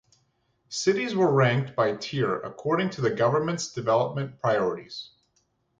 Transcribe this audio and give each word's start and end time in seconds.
Cities 0.69 1.13
were 1.15 1.31
ranked 1.31 1.75
by 1.75 1.95
tier 1.95 2.39
according 2.39 2.89
to 2.89 3.01
the 3.01 3.11
government's 3.11 3.71
development 3.71 4.39
priorities. 4.39 5.11